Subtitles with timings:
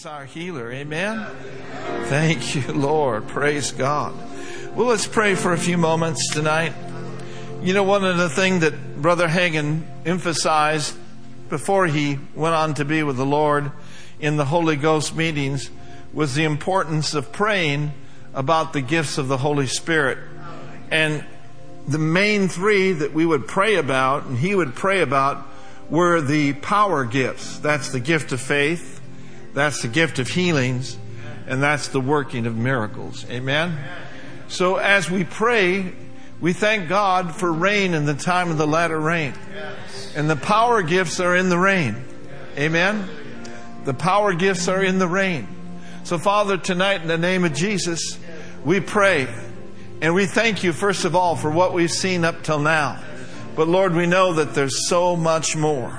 [0.00, 0.72] is our healer.
[0.72, 1.26] Amen.
[2.04, 3.28] Thank you, Lord.
[3.28, 4.14] Praise God.
[4.74, 6.72] Well, let's pray for a few moments tonight.
[7.60, 10.96] You know, one of the things that Brother Hagin emphasized
[11.50, 13.72] before he went on to be with the Lord
[14.20, 15.70] in the Holy Ghost meetings
[16.14, 17.92] was the importance of praying
[18.32, 20.16] about the gifts of the Holy Spirit.
[20.90, 21.22] And
[21.86, 25.46] the main three that we would pray about and he would pray about
[25.90, 27.58] were the power gifts.
[27.58, 28.99] That's the gift of faith,
[29.54, 30.96] that's the gift of healings,
[31.46, 33.24] and that's the working of miracles.
[33.30, 33.78] Amen?
[34.48, 35.92] So as we pray,
[36.40, 39.34] we thank God for rain in the time of the latter rain.
[40.16, 41.96] And the power gifts are in the rain.
[42.56, 43.08] Amen?
[43.84, 45.48] The power gifts are in the rain.
[46.04, 48.18] So, Father, tonight in the name of Jesus,
[48.64, 49.28] we pray
[50.02, 53.00] and we thank you, first of all, for what we've seen up till now.
[53.54, 55.98] But Lord, we know that there's so much more.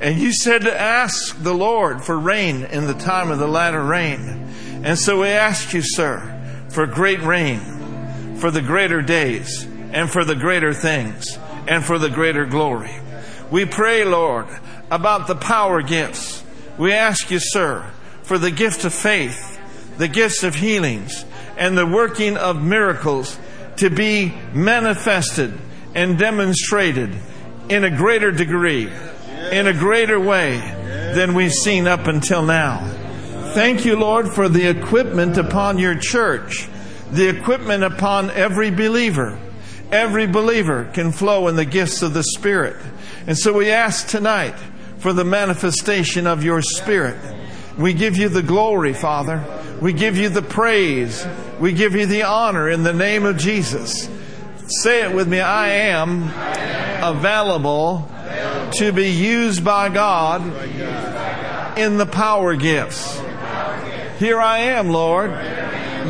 [0.00, 3.82] And you said to ask the Lord for rain in the time of the latter
[3.82, 4.48] rain.
[4.82, 10.24] And so we ask you, sir, for great rain, for the greater days, and for
[10.24, 11.36] the greater things,
[11.68, 12.94] and for the greater glory.
[13.50, 14.46] We pray, Lord,
[14.90, 16.42] about the power gifts.
[16.78, 17.84] We ask you, sir,
[18.22, 19.58] for the gift of faith,
[19.98, 21.26] the gifts of healings,
[21.58, 23.38] and the working of miracles
[23.76, 25.52] to be manifested
[25.94, 27.14] and demonstrated
[27.68, 28.90] in a greater degree,
[29.50, 30.58] in a greater way
[31.14, 32.78] than we've seen up until now.
[33.52, 36.68] Thank you, Lord, for the equipment upon your church,
[37.10, 39.38] the equipment upon every believer.
[39.90, 42.76] Every believer can flow in the gifts of the Spirit.
[43.26, 44.54] And so we ask tonight
[44.98, 47.16] for the manifestation of your Spirit.
[47.76, 49.44] We give you the glory, Father.
[49.80, 51.26] We give you the praise.
[51.58, 54.08] We give you the honor in the name of Jesus.
[54.68, 56.22] Say it with me I am
[57.02, 58.08] available
[58.74, 60.42] to be used by God
[61.78, 63.20] in the power gifts.
[64.18, 65.32] Here I am, Lord.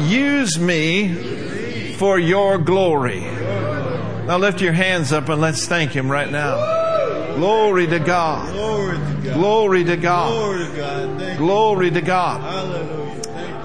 [0.09, 3.21] Use me for your glory.
[3.21, 7.37] Now lift your hands up and let's thank Him right now.
[7.37, 8.53] Glory to God.
[8.53, 11.39] Glory to God.
[11.39, 13.21] Glory to God.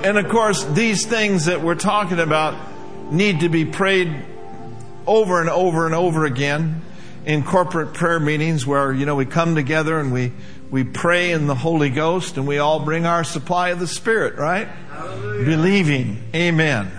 [0.05, 2.55] And of course, these things that we're talking about
[3.11, 4.15] need to be prayed
[5.07, 6.81] over and over and over again
[7.25, 10.31] in corporate prayer meetings where, you know, we come together and we,
[10.69, 14.35] we pray in the Holy Ghost and we all bring our supply of the Spirit,
[14.35, 14.67] right?
[14.67, 15.45] Hallelujah.
[15.45, 16.23] Believing.
[16.35, 16.91] Amen.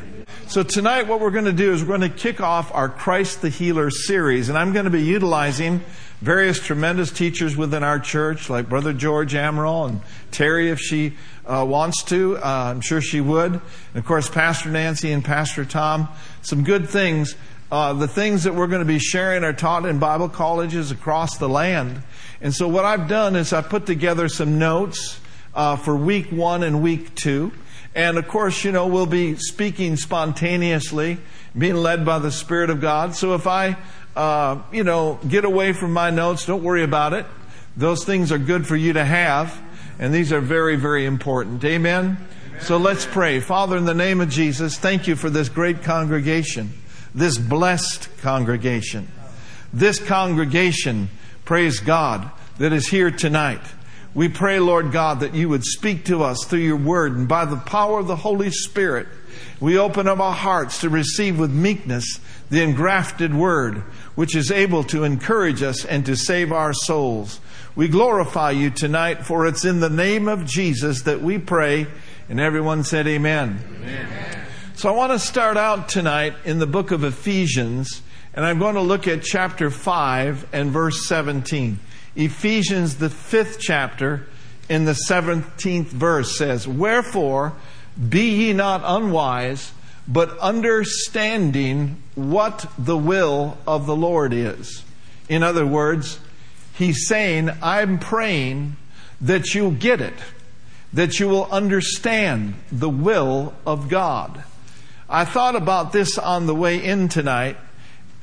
[0.49, 3.43] So tonight what we're going to do is we're going to kick off our Christ
[3.43, 5.83] the Healer series and I'm going to be utilizing
[6.21, 10.01] various tremendous teachers within our church like Brother George Amaral and
[10.31, 11.15] Terry if she
[11.47, 12.37] uh, wants to.
[12.39, 13.53] Uh, I'm sure she would.
[13.53, 13.63] And
[13.95, 16.09] of course Pastor Nancy and Pastor Tom.
[16.43, 17.37] Some good things
[17.71, 21.37] uh, the things that we're going to be sharing are taught in Bible colleges across
[21.39, 22.01] the land.
[22.41, 25.21] And so what I've done is I put together some notes
[25.55, 27.51] uh, for week one and week two.
[27.95, 31.19] And of course, you know, we'll be speaking spontaneously,
[31.59, 33.15] being led by the Spirit of God.
[33.15, 33.77] So if I,
[34.15, 37.27] uh, you know, get away from my notes, don't worry about it.
[37.77, 39.61] Those things are good for you to have.
[39.99, 41.65] And these are very, very important.
[41.65, 42.05] Amen?
[42.05, 42.61] Amen.
[42.61, 43.41] So let's pray.
[43.41, 46.73] Father, in the name of Jesus, thank you for this great congregation
[47.17, 49.09] this blessed congregation.
[49.73, 51.09] This congregation,
[51.45, 53.63] praise God, that is here tonight.
[54.15, 57.45] We pray, Lord God, that you would speak to us through your word and by
[57.45, 59.09] the power of the Holy Spirit.
[59.61, 63.79] We open up our hearts to receive with meekness the engrafted word,
[64.15, 67.41] which is able to encourage us and to save our souls.
[67.75, 71.87] We glorify you tonight, for it's in the name of Jesus that we pray.
[72.29, 73.63] And everyone said, Amen.
[73.83, 74.46] Amen.
[74.77, 78.03] So I want to start out tonight in the book of Ephesians,
[78.35, 81.79] and I'm going to look at chapter 5 and verse 17.
[82.15, 84.27] Ephesians, the fifth chapter,
[84.69, 87.55] in the 17th verse says, Wherefore,
[88.07, 89.73] be ye not unwise,
[90.07, 94.85] but understanding what the will of the Lord is.
[95.27, 96.21] In other words,
[96.75, 98.77] he's saying, I'm praying
[99.23, 100.19] that you'll get it,
[100.93, 104.45] that you will understand the will of God.
[105.09, 107.57] I thought about this on the way in tonight,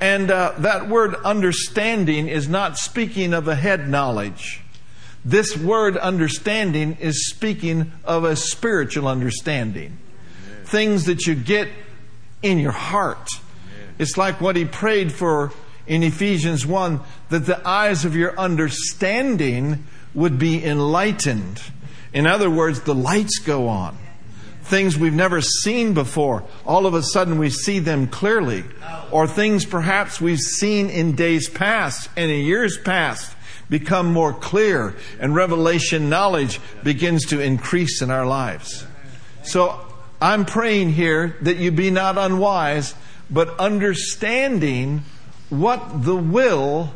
[0.02, 4.62] and uh, that word understanding is not speaking of a head knowledge.
[5.24, 9.98] This word understanding is speaking of a spiritual understanding.
[10.46, 10.66] Amen.
[10.66, 11.70] Things that you get
[12.42, 13.30] in your heart.
[13.74, 13.96] Amen.
[14.00, 15.54] It's like what he prayed for
[15.88, 21.62] in Ephesians 1 that the eyes of your understanding would be enlightened.
[22.12, 23.98] In other words, the lights go on
[24.64, 26.44] things we've never seen before.
[26.66, 28.64] All of a sudden we see them clearly.
[29.12, 33.36] Or things perhaps we've seen in days past and in years past
[33.70, 38.86] become more clear and revelation knowledge begins to increase in our lives.
[39.44, 39.80] So
[40.22, 42.96] I'm praying here that you be not unwise,
[43.30, 45.04] but understanding
[45.50, 46.94] what the will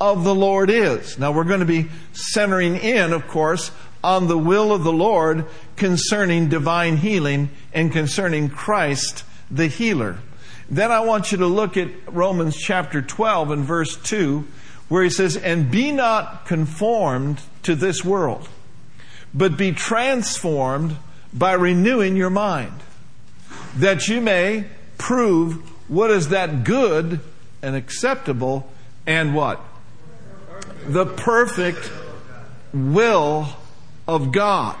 [0.00, 1.18] of the Lord is.
[1.18, 3.70] Now we're going to be centering in, of course,
[4.06, 5.44] on the will of the Lord
[5.74, 10.18] concerning divine healing and concerning Christ the healer.
[10.70, 14.46] Then I want you to look at Romans chapter 12 and verse 2,
[14.88, 18.48] where he says, And be not conformed to this world,
[19.34, 20.96] but be transformed
[21.34, 22.74] by renewing your mind,
[23.74, 24.66] that you may
[24.98, 25.54] prove
[25.90, 27.18] what is that good
[27.60, 28.72] and acceptable
[29.04, 29.60] and what?
[30.86, 31.90] The perfect
[32.72, 33.48] will
[34.06, 34.76] of God.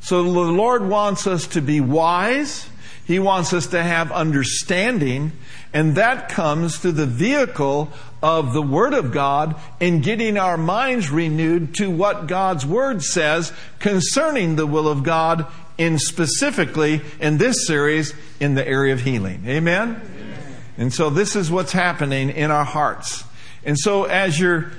[0.00, 2.68] So the Lord wants us to be wise.
[3.06, 5.32] He wants us to have understanding.
[5.72, 7.90] And that comes through the vehicle
[8.22, 13.52] of the Word of God in getting our minds renewed to what God's Word says
[13.78, 15.46] concerning the will of God
[15.76, 19.42] in specifically in this series in the area of healing.
[19.46, 19.90] Amen?
[19.90, 20.56] Amen?
[20.76, 23.24] And so this is what's happening in our hearts.
[23.64, 24.72] And so as you're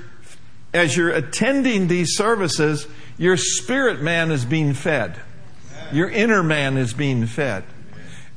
[0.72, 2.86] as you're attending these services,
[3.20, 5.20] your spirit man is being fed.
[5.92, 7.64] Your inner man is being fed.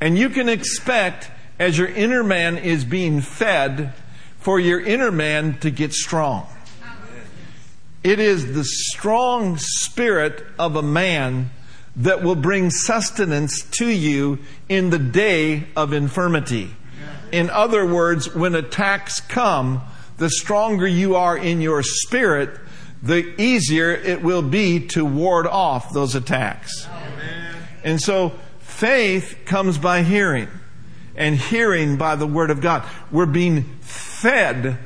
[0.01, 3.93] And you can expect, as your inner man is being fed,
[4.39, 6.45] for your inner man to get strong.
[8.03, 11.51] It is the strong spirit of a man
[11.95, 16.75] that will bring sustenance to you in the day of infirmity.
[17.31, 19.81] In other words, when attacks come,
[20.17, 22.59] the stronger you are in your spirit,
[23.03, 26.87] the easier it will be to ward off those attacks.
[26.87, 27.55] Amen.
[27.83, 28.29] And so
[28.59, 30.47] faith comes by hearing,
[31.15, 32.83] and hearing by the Word of God.
[33.11, 34.77] We're being fed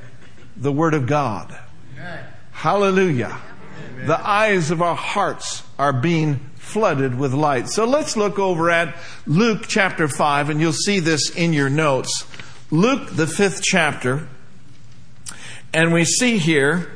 [0.58, 1.56] the Word of God.
[1.94, 2.26] Amen.
[2.52, 3.38] Hallelujah.
[3.94, 4.08] Amen.
[4.08, 7.70] The eyes of our hearts are being flooded with light.
[7.70, 8.96] So let's look over at
[9.28, 12.26] Luke chapter 5, and you'll see this in your notes.
[12.72, 14.28] Luke, the fifth chapter,
[15.72, 16.92] and we see here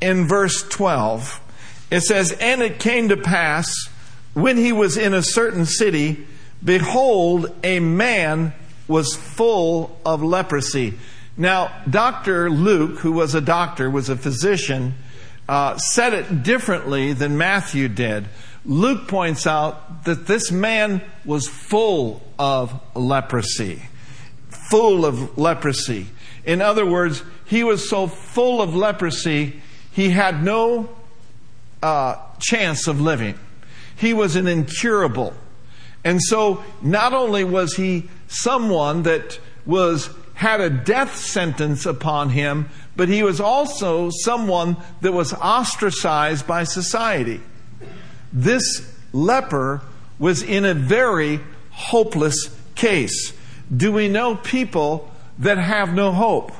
[0.00, 1.40] in verse 12,
[1.90, 3.88] it says, And it came to pass
[4.34, 6.26] when he was in a certain city,
[6.62, 8.52] behold, a man
[8.86, 10.94] was full of leprosy.
[11.36, 12.50] Now, Dr.
[12.50, 14.94] Luke, who was a doctor, was a physician,
[15.48, 18.26] uh, said it differently than Matthew did.
[18.64, 23.82] Luke points out that this man was full of leprosy.
[24.70, 26.08] Full of leprosy.
[26.44, 29.62] In other words, he was so full of leprosy
[29.96, 30.90] he had no
[31.82, 33.38] uh, chance of living.
[33.96, 35.32] He was an incurable.
[36.04, 42.68] And so not only was he someone that was had a death sentence upon him,
[42.94, 47.40] but he was also someone that was ostracized by society.
[48.34, 49.80] This leper
[50.18, 51.40] was in a very
[51.70, 53.32] hopeless case.
[53.74, 56.52] Do we know people that have no hope?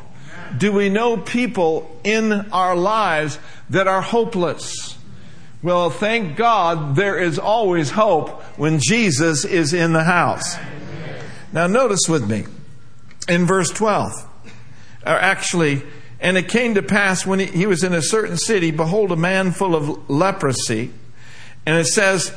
[0.59, 3.39] Do we know people in our lives
[3.71, 4.97] that are hopeless?
[5.63, 10.57] Well, thank God there is always hope when Jesus is in the house.
[11.53, 12.45] Now, notice with me
[13.29, 14.13] in verse 12,
[15.07, 15.83] or actually,
[16.21, 19.17] and it came to pass when he, he was in a certain city, behold, a
[19.17, 20.93] man full of leprosy.
[21.65, 22.33] And it says,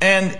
[0.00, 0.38] and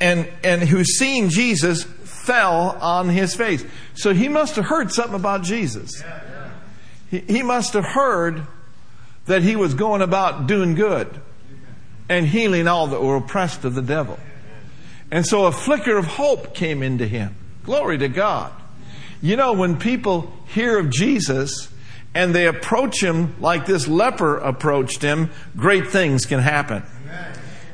[0.00, 3.64] and and who seeing Jesus fell on his face.
[3.94, 6.00] So he must have heard something about Jesus.
[6.00, 6.29] Yeah.
[7.10, 8.46] He, must have heard
[9.26, 11.20] that he was going about doing good
[12.08, 14.18] and healing all that were oppressed of the devil.
[15.10, 17.34] And so a flicker of hope came into him.
[17.64, 18.52] Glory to God.
[19.20, 21.68] You know, when people hear of Jesus
[22.14, 26.84] and they approach him like this leper approached him, great things can happen.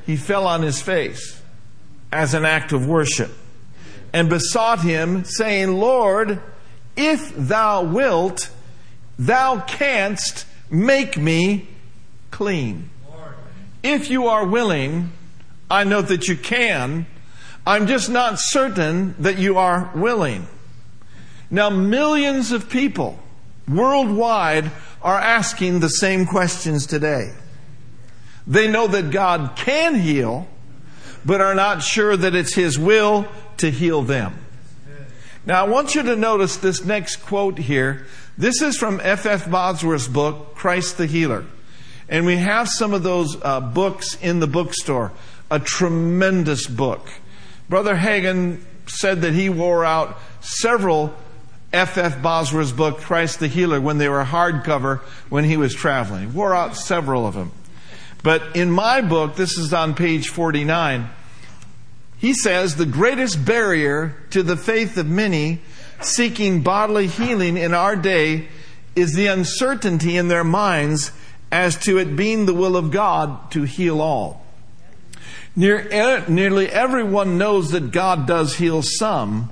[0.07, 1.41] He fell on his face
[2.11, 3.31] as an act of worship
[4.13, 6.41] and besought him, saying, Lord,
[6.97, 8.51] if thou wilt,
[9.19, 11.69] Thou canst make me
[12.31, 12.91] clean.
[13.83, 15.13] If you are willing,
[15.71, 17.07] I know that you can.
[17.67, 20.47] I'm just not certain that you are willing.
[21.51, 23.19] Now, millions of people
[23.69, 24.71] worldwide
[25.03, 27.33] are asking the same questions today.
[28.47, 30.47] They know that God can heal,
[31.25, 33.27] but are not sure that it's His will
[33.59, 34.39] to heal them.
[35.47, 39.47] Now, I want you to notice this next quote here this is from F.F.
[39.47, 39.51] F.
[39.51, 41.47] Bosworth's book, Christ the Healer.
[42.09, 45.13] And we have some of those uh, books in the bookstore.
[45.51, 47.09] A tremendous book.
[47.69, 51.15] Brother Hagin said that he wore out several
[51.73, 51.97] F.
[51.97, 52.21] F.
[52.21, 54.99] Bosworth's book, Christ the Healer, when they were hardcover
[55.31, 56.35] when he was traveling.
[56.35, 57.53] Wore out several of them.
[58.23, 61.09] But in my book, this is on page 49,
[62.19, 65.61] he says the greatest barrier to the faith of many
[66.01, 68.49] seeking bodily healing in our day
[68.95, 71.13] is the uncertainty in their minds
[71.53, 74.45] as to it being the will of God to heal all.
[75.55, 79.51] Near, nearly everyone knows that God does heal some,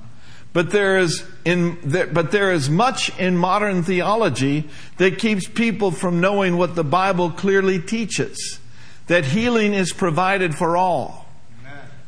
[0.53, 1.77] but there is in
[2.13, 7.31] but there is much in modern theology that keeps people from knowing what the Bible
[7.31, 8.59] clearly teaches
[9.07, 11.24] that healing is provided for all.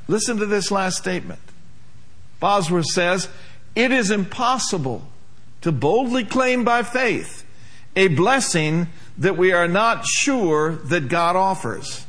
[0.08, 1.40] Listen to this last statement.
[2.40, 3.30] Bosworth says,
[3.76, 5.08] It is impossible
[5.62, 7.44] to boldly claim by faith
[7.96, 8.88] a blessing
[9.18, 12.06] that we are not sure that God offers.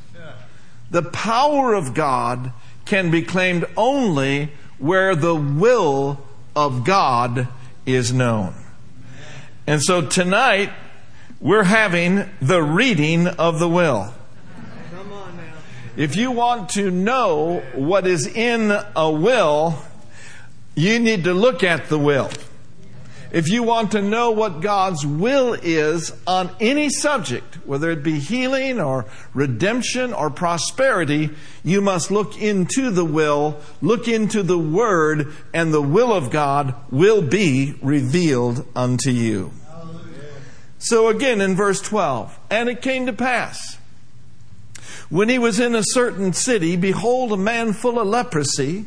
[0.91, 2.53] The power of God
[2.85, 6.21] can be claimed only where the will
[6.55, 7.49] of God
[7.85, 8.55] is known.
[9.67, 10.73] And so tonight,
[11.41, 14.15] we're having the reading of the will.
[15.99, 19.83] If you want to know what is in a will,
[20.77, 22.31] you need to look at the will.
[23.33, 28.21] If you want to know what God's will is on any subject, whether it be
[28.21, 31.31] healing or redemption or prosperity,
[31.65, 36.77] you must look into the will, look into the Word, and the will of God
[36.93, 39.51] will be revealed unto you.
[40.79, 43.78] So again in verse 12, and it came to pass
[45.09, 48.85] when he was in a certain city, behold, a man full of leprosy,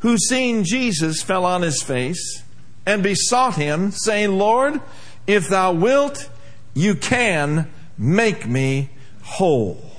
[0.00, 2.42] who seeing Jesus fell on his face
[2.84, 4.80] and besought him, saying, Lord,
[5.26, 6.28] if thou wilt,
[6.74, 8.90] you can make me
[9.22, 9.90] whole.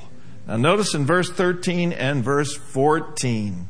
[0.48, 3.68] Now notice in verse 13 and verse 14.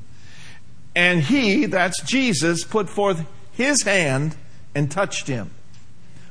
[0.95, 4.35] And he, that's Jesus, put forth his hand
[4.75, 5.51] and touched him.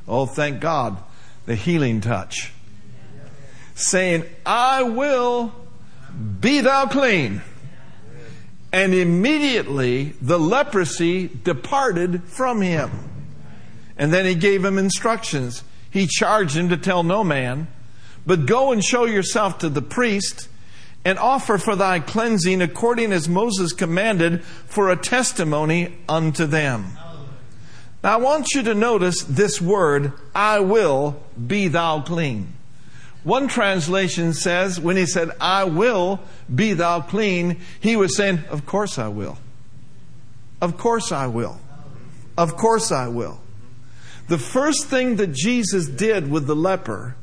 [0.06, 0.98] Oh, thank God,
[1.46, 2.52] the healing touch
[3.76, 5.54] saying, I will
[6.40, 7.42] be thou clean.
[8.73, 12.90] And immediately the leprosy departed from him.
[13.97, 15.62] And then he gave him instructions.
[15.90, 17.68] He charged him to tell no man,
[18.26, 20.49] but go and show yourself to the priest
[21.04, 26.99] and offer for thy cleansing according as Moses commanded for a testimony unto them.
[28.02, 32.55] Now I want you to notice this word, I will be thou clean.
[33.26, 36.21] One translation says, when he said, I will
[36.54, 39.37] be thou clean, he was saying, Of course I will.
[40.62, 41.59] Of course I will.
[42.38, 43.40] Of course I will.
[44.28, 47.16] The first thing that Jesus did with the leper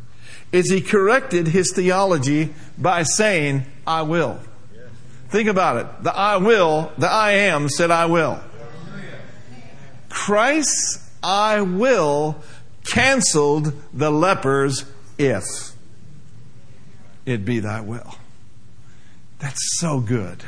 [0.52, 4.42] is he corrected his theology by saying, I will.
[5.30, 6.04] Think about it.
[6.04, 8.42] The I will, the I am said, I will.
[10.10, 12.44] Christ's I will
[12.84, 14.84] canceled the leper's
[15.18, 15.73] if
[17.26, 18.16] it be thy will.
[19.40, 20.44] That's so good.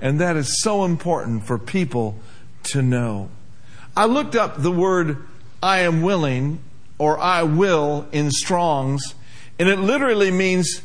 [0.00, 2.16] And that is so important for people
[2.64, 3.30] to know.
[3.96, 5.18] I looked up the word
[5.62, 6.60] I am willing
[6.98, 9.14] or I will in Strong's,
[9.58, 10.82] and it literally means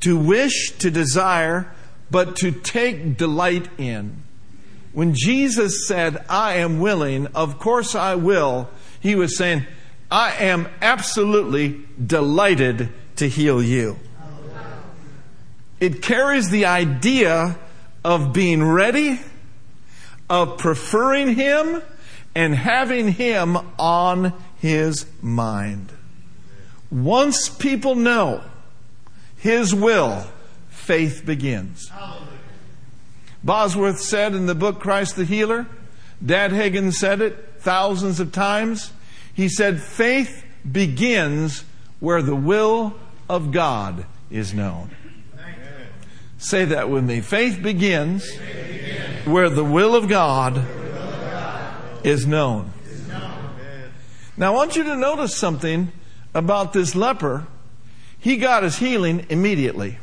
[0.00, 1.72] to wish, to desire,
[2.10, 4.22] but to take delight in.
[4.92, 8.68] When Jesus said, I am willing, of course I will,
[9.00, 9.66] he was saying,
[10.10, 13.98] I am absolutely delighted to heal you.
[15.80, 17.58] It carries the idea
[18.04, 19.20] of being ready,
[20.30, 21.82] of preferring Him,
[22.34, 25.92] and having Him on His mind.
[26.90, 28.42] Once people know
[29.36, 30.26] His will,
[30.70, 31.90] faith begins.
[33.44, 35.66] Bosworth said in the book Christ the Healer,
[36.24, 38.92] Dad Hagin said it thousands of times.
[39.34, 41.64] He said, faith begins
[42.00, 42.94] where the will
[43.28, 44.90] of God is known.
[46.38, 47.20] Say that with me.
[47.20, 48.28] Faith begins,
[49.24, 50.64] where the will of God,
[52.04, 52.72] is known.
[54.36, 55.90] Now, I want you to notice something
[56.34, 57.46] about this leper.
[58.18, 59.98] He got his healing immediately.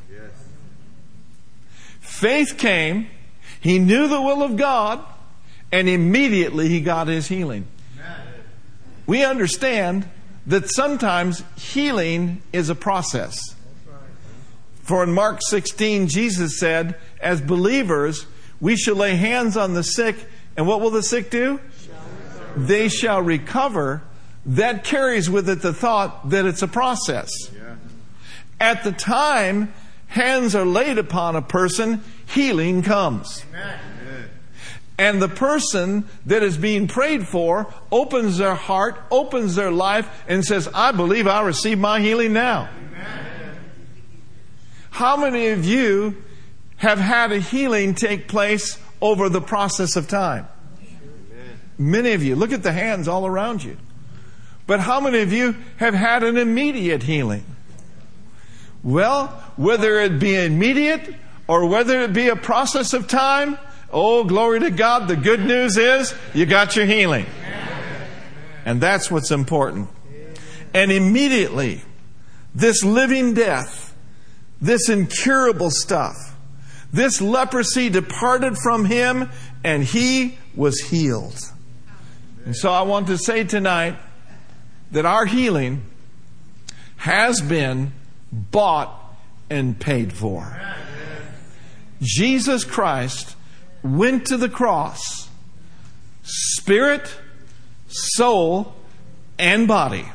[2.00, 3.08] Faith came,
[3.60, 5.04] he knew the will of God,
[5.72, 7.68] and immediately he got his healing.
[9.06, 10.08] We understand
[10.48, 13.53] that sometimes healing is a process.
[14.84, 18.28] For in Mark 16, Jesus said, as believers,
[18.60, 20.16] we shall lay hands on the sick,
[20.56, 21.60] and what will the sick do?
[22.56, 24.04] They shall recover.
[24.46, 27.30] That carries with it the thought that it's a process.
[28.60, 29.74] At the time
[30.08, 33.46] hands are laid upon a person, healing comes.
[34.98, 40.46] And the person that is being prayed for opens their heart, opens their life, and
[40.46, 42.70] says, I believe I receive my healing now.
[44.94, 46.18] How many of you
[46.78, 50.48] have had a healing take place over the process of time?
[50.78, 51.60] Amen.
[51.80, 52.36] Many of you.
[52.36, 53.76] Look at the hands all around you.
[54.68, 57.44] But how many of you have had an immediate healing?
[58.84, 61.16] Well, whether it be immediate
[61.48, 63.58] or whether it be a process of time,
[63.92, 67.26] oh, glory to God, the good news is you got your healing.
[68.64, 69.90] And that's what's important.
[70.72, 71.82] And immediately,
[72.54, 73.93] this living death,
[74.64, 76.16] this incurable stuff,
[76.94, 79.30] this leprosy departed from him
[79.62, 81.38] and he was healed.
[82.46, 83.96] And so I want to say tonight
[84.92, 85.84] that our healing
[86.96, 87.92] has been
[88.32, 88.98] bought
[89.50, 90.58] and paid for.
[92.02, 93.36] Jesus Christ
[93.84, 95.30] went to the cross,
[96.24, 97.14] spirit,
[97.88, 98.74] soul,
[99.38, 100.08] and body,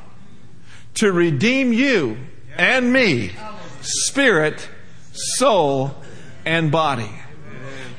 [0.95, 2.17] to redeem you
[2.57, 3.33] and me,
[3.81, 4.69] spirit,
[5.13, 5.95] soul,
[6.45, 7.11] and body.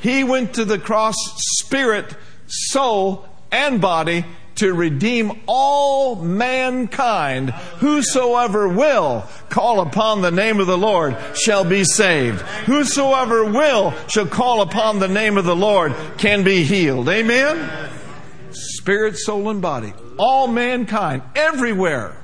[0.02, 2.16] He went to the cross, spirit,
[2.48, 7.52] soul, and body to redeem all mankind.
[7.80, 12.42] Whosoever will call upon the name of the Lord shall be saved.
[12.42, 17.08] Whosoever will shall call upon the name of the Lord can be healed.
[17.08, 17.90] Amen?
[18.52, 19.94] Spirit, soul, and body.
[20.18, 22.18] All mankind, everywhere.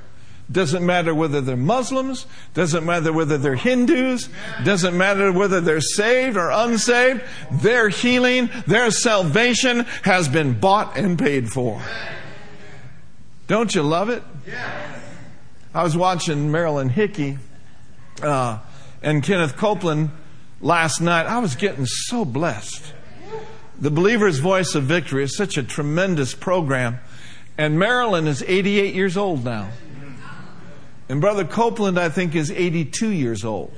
[0.52, 4.30] Doesn't matter whether they're Muslims, doesn't matter whether they're Hindus,
[4.64, 7.24] doesn't matter whether they're saved or unsaved.
[7.52, 11.82] Their healing, their salvation has been bought and paid for.
[13.48, 14.22] Don't you love it?
[15.74, 17.40] I was watching Marilyn Hickey
[18.22, 18.60] uh,
[19.02, 20.12] and Kenneth Copeland
[20.62, 21.25] last night.
[21.25, 22.94] I was getting so blessed.
[23.80, 27.00] The Believer's Voice of Victory is such a tremendous program.
[27.58, 29.70] And Marilyn is 88 years old now.
[31.07, 33.71] And Brother Copeland, I think, is 82 years old.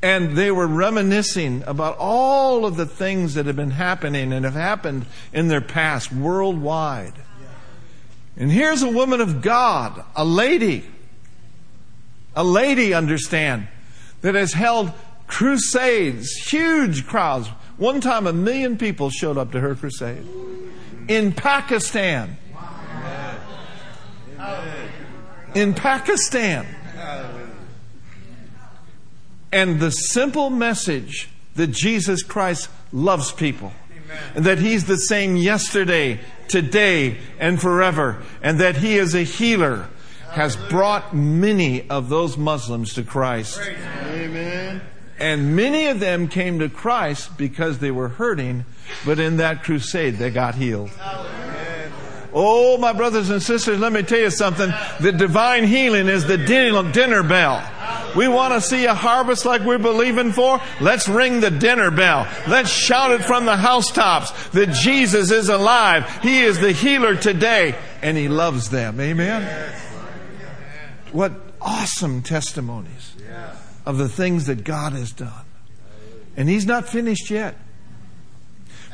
[0.00, 4.54] And they were reminiscing about all of the things that have been happening and have
[4.54, 7.14] happened in their past worldwide.
[8.36, 10.84] And here's a woman of God, a lady,
[12.36, 13.66] a lady, understand,
[14.20, 14.92] that has held
[15.26, 17.48] crusades, huge crowds.
[17.76, 20.24] One time, a million people showed up to her crusade
[21.08, 22.36] in Pakistan.
[25.58, 26.66] In Pakistan.
[29.50, 33.72] And the simple message that Jesus Christ loves people
[34.36, 39.88] and that He's the same yesterday, today, and forever, and that He is a healer,
[40.30, 43.60] has brought many of those Muslims to Christ.
[43.60, 44.80] Amen.
[45.18, 48.64] And many of them came to Christ because they were hurting,
[49.04, 50.90] but in that crusade they got healed.
[52.32, 54.72] Oh, my brothers and sisters, let me tell you something.
[55.00, 57.64] The divine healing is the dinner bell.
[58.16, 60.60] We want to see a harvest like we're believing for.
[60.80, 62.26] Let's ring the dinner bell.
[62.46, 66.22] Let's shout it from the housetops that Jesus is alive.
[66.22, 69.00] He is the healer today and He loves them.
[69.00, 69.72] Amen.
[71.12, 73.14] What awesome testimonies
[73.86, 75.32] of the things that God has done.
[76.36, 77.56] And He's not finished yet.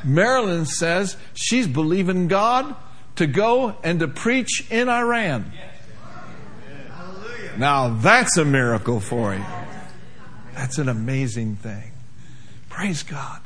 [0.03, 2.75] Marilyn says she's believing God
[3.15, 5.51] to go and to preach in Iran.
[7.57, 9.45] Now that's a miracle for you.
[10.53, 11.91] That's an amazing thing.
[12.69, 13.41] Praise God.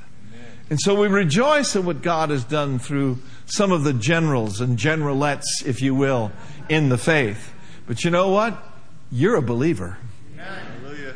[0.69, 4.77] And so we rejoice at what God has done through some of the generals and
[4.77, 6.32] generalettes, if you will,
[6.67, 7.51] in the faith.
[7.88, 8.58] But you know what?
[9.12, 9.97] You're a believer.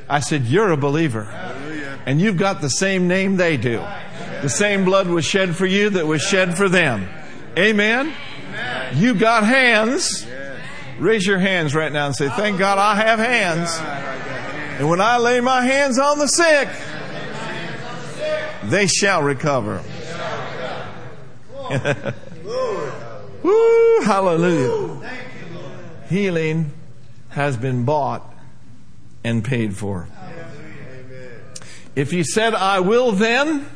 [0.10, 1.24] I said, You're a believer.
[2.06, 3.78] And you've got the same name they do.
[4.42, 7.08] The same blood was shed for you that was shed for them.
[7.58, 8.14] Amen?
[8.94, 10.26] You got hands.
[11.00, 13.70] Raise your hands right now and say, Thank God I have hands.
[14.80, 16.70] And when I lay my hands on the sick,
[18.64, 19.84] they shall recover.
[23.44, 25.12] Woo, hallelujah.
[26.10, 26.72] Healing
[27.30, 28.34] has been bought
[29.24, 30.08] and paid for.
[31.96, 33.68] If he said, I will then,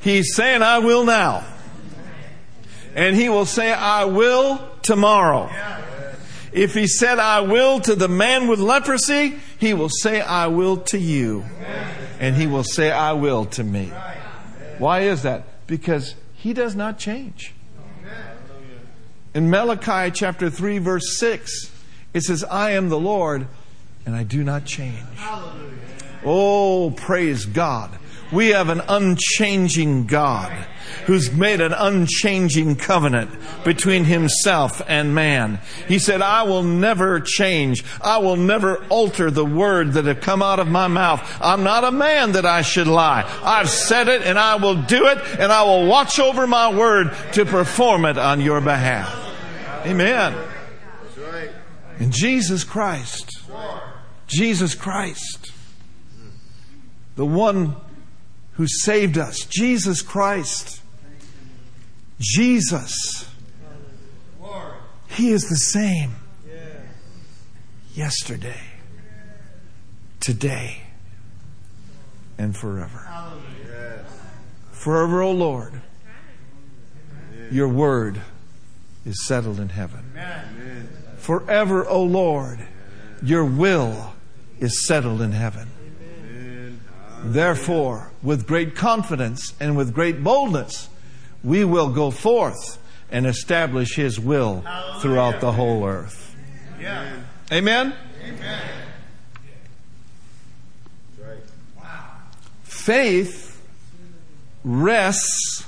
[0.00, 1.44] he's saying, I will now.
[2.96, 5.50] And he will say, I will tomorrow.
[6.50, 10.78] If he said, I will to the man with leprosy, he will say, I will
[10.78, 11.44] to you.
[12.18, 13.92] And he will say, I will to me.
[14.78, 15.44] Why is that?
[15.66, 17.52] Because he does not change.
[19.34, 21.70] In Malachi chapter 3, verse 6,
[22.14, 23.46] it says, I am the Lord
[24.06, 24.96] and I do not change.
[26.24, 27.90] Oh, praise God.
[28.32, 30.66] We have an unchanging God
[31.06, 33.30] who's made an unchanging covenant
[33.64, 35.60] between himself and man.
[35.86, 37.84] He said, I will never change.
[38.00, 41.38] I will never alter the word that have come out of my mouth.
[41.40, 43.24] I'm not a man that I should lie.
[43.42, 47.14] I've said it and I will do it and I will watch over my word
[47.32, 49.14] to perform it on your behalf.
[49.86, 50.34] Amen.
[52.00, 53.30] In Jesus Christ.
[54.26, 55.52] Jesus Christ.
[57.14, 57.76] The one
[58.56, 59.46] who saved us.
[59.48, 60.80] Jesus Christ.
[62.18, 63.28] Jesus.
[65.08, 66.16] He is the same
[67.94, 68.60] yesterday,
[70.20, 70.82] today,
[72.36, 73.08] and forever.
[74.72, 75.80] Forever, O Lord,
[77.50, 78.20] your word
[79.06, 80.12] is settled in heaven.
[81.16, 82.66] Forever, O Lord,
[83.22, 84.12] your will
[84.60, 85.68] is settled in heaven.
[87.32, 90.88] Therefore, with great confidence and with great boldness,
[91.42, 92.78] we will go forth
[93.10, 94.64] and establish His will
[95.00, 96.34] throughout the whole earth.
[97.52, 97.94] Amen?
[102.64, 103.60] Faith
[104.64, 105.66] rests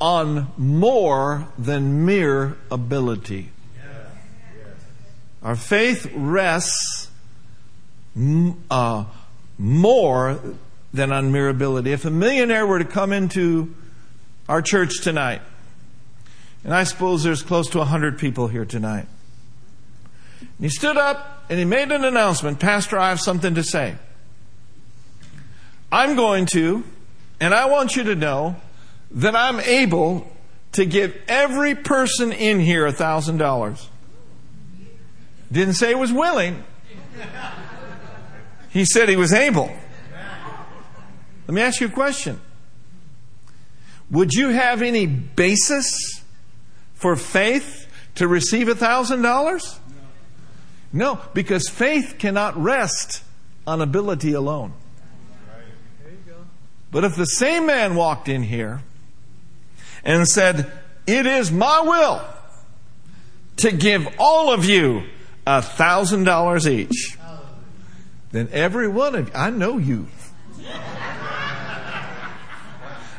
[0.00, 3.50] on more than mere ability.
[5.42, 7.09] Our faith rests
[8.70, 9.04] uh,
[9.58, 10.40] more
[10.92, 11.92] than on mere ability.
[11.92, 13.74] If a millionaire were to come into
[14.48, 15.42] our church tonight,
[16.64, 19.06] and I suppose there's close to 100 people here tonight,
[20.40, 23.96] and he stood up and he made an announcement Pastor, I have something to say.
[25.92, 26.84] I'm going to,
[27.40, 28.56] and I want you to know
[29.12, 30.30] that I'm able
[30.72, 33.88] to give every person in here a thousand dollars.
[35.50, 36.62] Didn't say he was willing.
[38.70, 39.70] He said he was able.
[41.46, 42.40] Let me ask you a question.
[44.10, 46.22] Would you have any basis
[46.94, 49.78] for faith to receive a thousand dollars?
[50.92, 53.22] No, because faith cannot rest
[53.66, 54.72] on ability alone.
[56.90, 58.82] But if the same man walked in here
[60.04, 60.70] and said,
[61.06, 62.22] It is my will
[63.58, 65.04] to give all of you
[65.46, 67.16] a thousand dollars each,
[68.32, 70.06] then every one of you, I know you.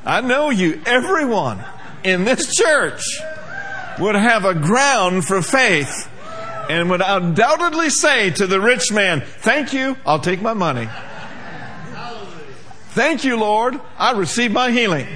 [0.04, 1.63] I know you, everyone
[2.04, 3.02] in this church
[4.00, 6.10] would have a ground for faith
[6.69, 10.88] and would undoubtedly say to the rich man, Thank you, I'll take my money.
[12.91, 15.08] Thank you, Lord, I receive my healing.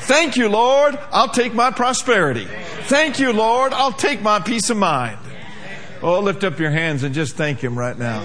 [0.00, 2.46] Thank you, Lord, I'll take my prosperity.
[2.84, 5.18] Thank you, Lord, I'll take my peace of mind.
[6.00, 8.20] Oh, lift up your hands and just thank Him right now.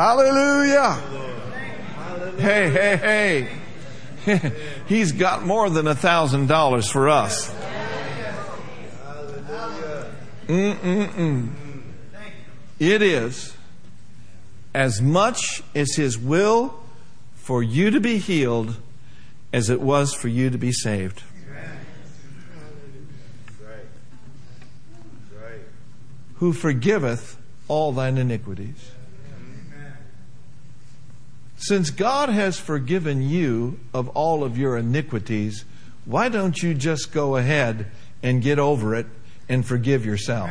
[0.00, 0.94] Hallelujah.
[2.38, 3.48] Hey, hey,
[4.24, 4.52] hey.
[4.86, 7.54] He's got more than a thousand dollars for us.
[10.48, 11.50] Mm-mm-mm.
[12.78, 13.54] It is
[14.72, 16.82] as much as His will
[17.34, 18.76] for you to be healed
[19.52, 21.22] as it was for you to be saved.
[26.36, 27.36] Who forgiveth
[27.68, 28.92] all thine iniquities.
[31.60, 35.66] Since God has forgiven you of all of your iniquities,
[36.06, 37.90] why don't you just go ahead
[38.22, 39.04] and get over it
[39.46, 40.50] and forgive yourself?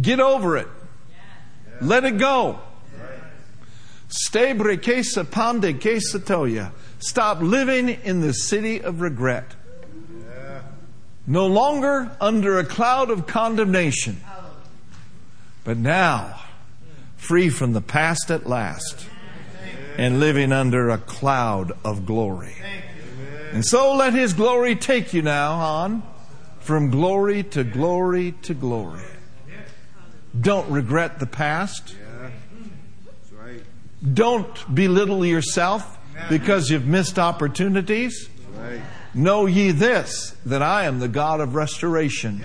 [0.00, 0.68] Get over it.
[1.80, 2.58] Let it go.
[4.10, 6.72] Stebre kesa pande.
[6.98, 9.54] Stop living in the city of regret
[11.30, 14.20] no longer under a cloud of condemnation,
[15.62, 16.40] but now
[17.16, 19.06] free from the past at last
[19.96, 22.56] and living under a cloud of glory.
[23.52, 26.02] And so let His glory take you now on
[26.58, 29.04] from glory to glory to glory.
[30.38, 31.94] Don't regret the past.
[34.12, 35.96] Don't belittle yourself
[36.28, 38.28] because you've missed opportunities.
[39.12, 42.44] Know ye this, that I am the God of restoration,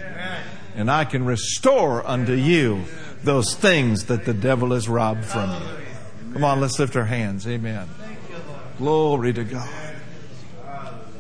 [0.76, 2.86] and I can restore unto you
[3.24, 6.34] those things that the devil has robbed from you.
[6.34, 7.48] Come on, let's lift our hands.
[7.48, 7.88] Amen.
[8.78, 9.70] Glory to God.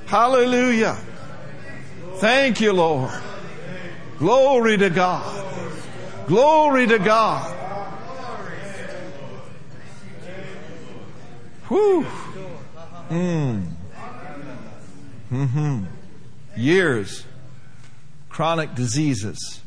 [0.08, 0.98] Hallelujah.
[2.16, 3.12] Thank you, Lord.
[4.18, 5.46] Glory to God.
[6.28, 7.52] Glory to God.
[11.68, 12.06] Whew.
[13.10, 13.75] Mm.
[15.36, 15.84] Mm-hmm.
[16.56, 17.26] Years,
[18.30, 19.62] chronic diseases,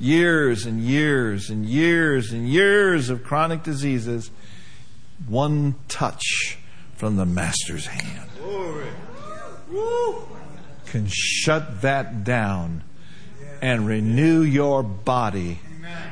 [0.00, 4.32] years and years and years and years of chronic diseases,
[5.28, 6.58] one touch
[6.96, 8.28] from the Master's hand.
[10.86, 12.82] Can shut that down
[13.62, 15.60] and renew your body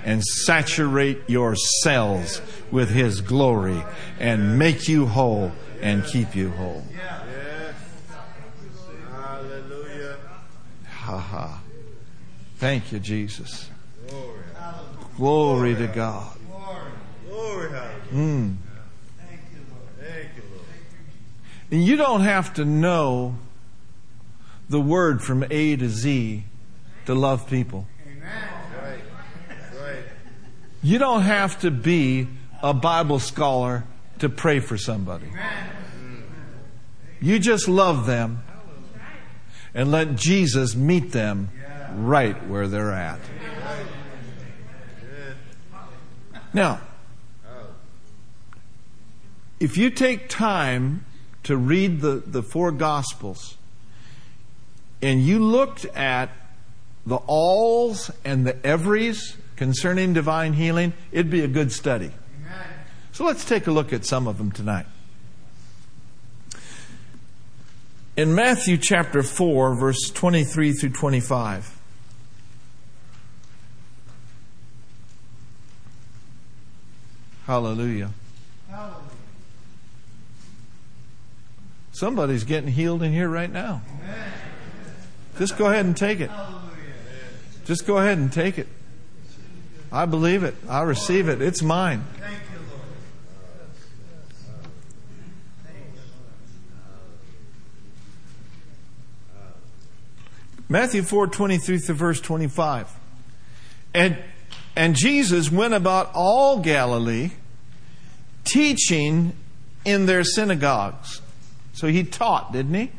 [0.05, 3.83] and saturate your cells with His glory
[4.21, 5.51] and make you whole
[5.83, 6.85] and keep you whole.
[9.11, 10.17] Hallelujah.
[11.21, 11.61] Ha ha.
[12.57, 13.69] Thank you, Jesus.
[15.17, 16.35] Glory to God.
[17.29, 17.69] Glory.
[18.11, 18.57] Mm.
[19.19, 20.67] Thank you, Lord.
[21.71, 23.37] And you don't have to know
[24.71, 26.45] the word from A to Z
[27.05, 27.87] to love people.
[30.83, 32.27] You don't have to be
[32.63, 33.85] a Bible scholar
[34.21, 35.27] to pray for somebody.
[37.21, 38.43] You just love them
[39.75, 41.51] and let Jesus meet them
[41.95, 43.21] right where they're at.
[46.53, 46.81] Now,
[49.61, 51.05] if you take time
[51.45, 53.57] to read the, the four Gospels
[55.03, 56.31] and you looked at
[57.07, 62.11] the alls and the everys concerning divine healing, it'd be a good study.
[63.13, 64.87] So let's take a look at some of them tonight.
[68.21, 71.75] In Matthew chapter 4, verse 23 through 25.
[77.47, 78.11] Hallelujah.
[81.93, 83.81] Somebody's getting healed in here right now.
[85.39, 86.31] Just go ahead and take it.
[87.65, 88.69] Just go ahead and take it.
[89.91, 90.57] I believe it.
[90.69, 91.41] I receive it.
[91.41, 92.05] It's mine.
[100.71, 102.89] Matthew 4 23 through verse 25.
[103.93, 104.17] And,
[104.77, 107.33] and Jesus went about all Galilee,
[108.45, 109.33] teaching
[109.85, 111.23] in their synagogues.
[111.73, 112.93] So he taught, didn't he?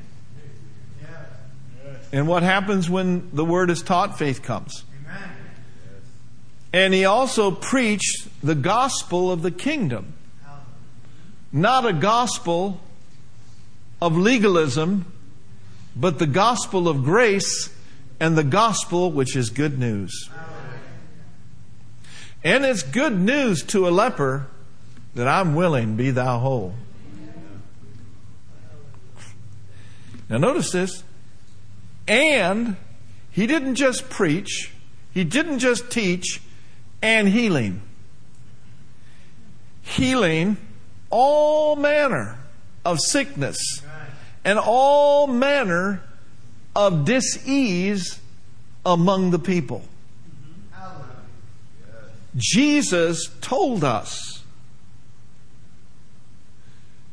[2.11, 4.19] And what happens when the word is taught?
[4.19, 4.83] Faith comes.
[6.73, 10.13] And he also preached the gospel of the kingdom.
[11.53, 12.81] Not a gospel
[14.01, 15.05] of legalism,
[15.95, 17.69] but the gospel of grace
[18.19, 20.29] and the gospel which is good news.
[22.43, 24.47] And it's good news to a leper
[25.15, 26.73] that I'm willing, be thou whole.
[30.29, 31.03] Now, notice this.
[32.07, 32.77] And
[33.31, 34.71] he didn't just preach,
[35.13, 36.41] he didn't just teach,
[37.01, 37.81] and healing.
[39.81, 40.57] Healing
[41.09, 42.39] all manner
[42.85, 43.57] of sickness
[44.43, 46.01] and all manner
[46.75, 48.19] of disease
[48.85, 49.83] among the people.
[52.35, 54.43] Jesus told us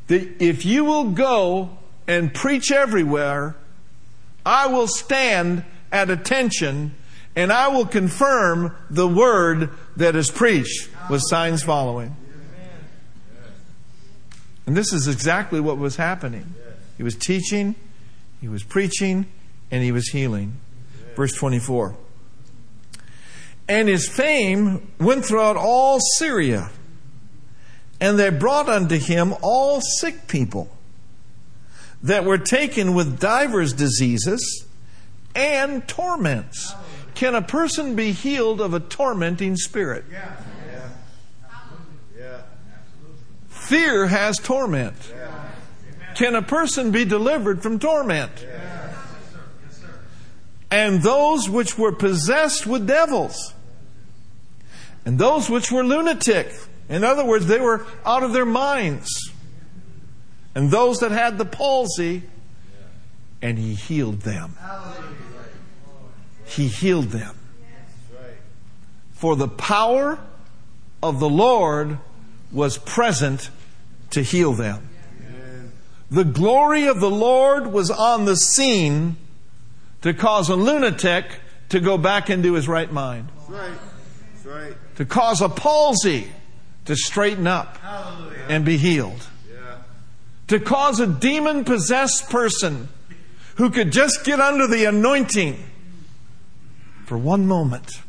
[0.06, 1.70] that if you will go
[2.06, 3.56] and preach everywhere,
[4.46, 6.94] I will stand at attention
[7.36, 12.16] and I will confirm the word that is preached with signs following.
[14.66, 16.54] And this is exactly what was happening.
[16.98, 17.76] He was teaching,
[18.40, 19.26] he was preaching,
[19.70, 20.60] and he was healing.
[21.16, 21.96] Verse 24.
[23.68, 26.70] And his fame went throughout all Syria,
[28.00, 30.76] and they brought unto him all sick people
[32.02, 34.64] that were taken with divers diseases
[35.34, 36.74] and torments.
[37.14, 40.04] Can a person be healed of a tormenting spirit?
[40.10, 40.36] Yeah.
[42.16, 42.42] Yeah.
[43.48, 44.94] Fear has torment.
[46.18, 48.32] Can a person be delivered from torment?
[48.42, 48.92] Yes.
[50.68, 53.54] And those which were possessed with devils,
[55.04, 56.52] and those which were lunatic.
[56.88, 59.30] In other words, they were out of their minds.
[60.56, 62.24] And those that had the palsy,
[63.40, 64.56] and he healed them.
[66.46, 67.36] He healed them.
[69.12, 70.18] For the power
[71.00, 71.98] of the Lord
[72.50, 73.50] was present
[74.10, 74.88] to heal them.
[76.10, 79.16] The glory of the Lord was on the scene
[80.02, 81.26] to cause a lunatic
[81.68, 83.78] to go back into his right mind, That's right.
[84.34, 84.74] That's right.
[84.96, 86.28] to cause a palsy
[86.86, 87.78] to straighten up
[88.48, 89.74] and be healed, Yeah.
[90.46, 92.88] to cause a demon possessed person
[93.56, 95.62] who could just get under the anointing
[97.04, 98.00] for one moment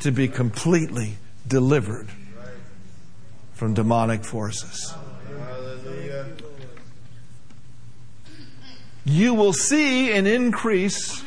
[0.00, 2.08] to be completely delivered
[3.52, 4.92] from demonic forces.
[9.04, 11.24] You will see an increase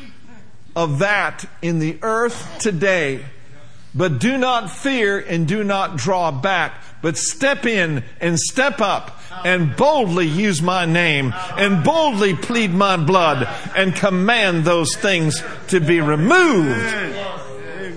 [0.76, 3.26] of that in the earth today.
[3.94, 9.22] But do not fear and do not draw back, but step in and step up
[9.46, 15.80] and boldly use my name and boldly plead my blood and command those things to
[15.80, 16.78] be removed.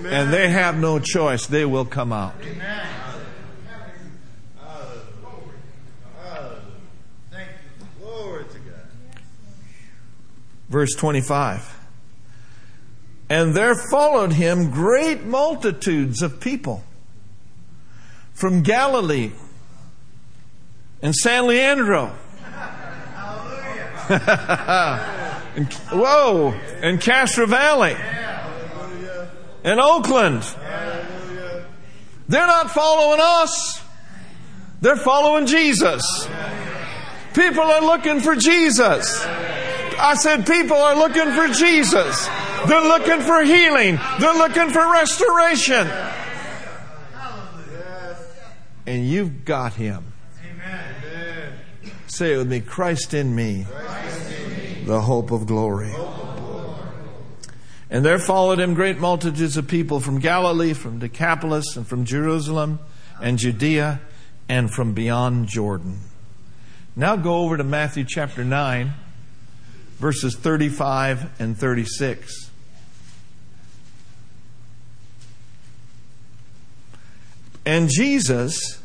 [0.05, 1.47] And they have no choice.
[1.47, 2.33] They will come out.
[7.99, 8.75] Glory to God.
[10.69, 11.77] Verse 25.
[13.29, 16.83] And there followed him great multitudes of people
[18.33, 19.31] from Galilee
[21.01, 22.15] and San Leandro.
[24.09, 27.95] and, whoa, and Castro Valley
[29.63, 30.43] and Oakland.
[32.27, 33.83] They're not following us.
[34.81, 36.27] They're following Jesus.
[37.33, 39.25] People are looking for Jesus.
[40.01, 42.27] I said people are looking for Jesus.
[42.67, 43.99] They're looking for healing.
[44.19, 45.87] They're looking for restoration.
[48.85, 50.13] And you've got him.
[50.43, 51.53] Amen.
[52.07, 53.67] Say it with me Christ in me,
[54.85, 55.93] the hope of glory.
[57.91, 62.79] And there followed him great multitudes of people from Galilee, from Decapolis, and from Jerusalem,
[63.21, 63.99] and Judea,
[64.47, 65.99] and from beyond Jordan.
[66.95, 68.93] Now go over to Matthew chapter 9,
[69.99, 72.49] verses 35 and 36.
[77.65, 78.81] And Jesus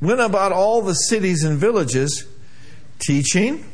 [0.00, 2.26] went about all the cities and villages,
[2.98, 3.64] teaching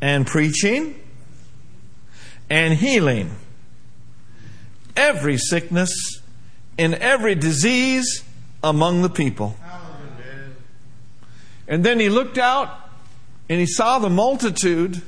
[0.00, 1.00] and preaching
[2.48, 3.34] and healing
[4.96, 5.90] every sickness
[6.78, 8.22] and every disease
[8.62, 9.56] among the people.
[11.66, 12.85] And then he looked out
[13.48, 15.02] and he saw the multitude,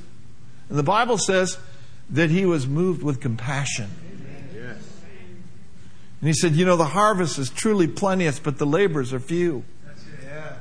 [0.69, 1.59] and the Bible says
[2.11, 3.91] that he was moved with compassion.
[6.21, 9.65] And he said, You know, the harvest is truly plenteous, but the laborers are few.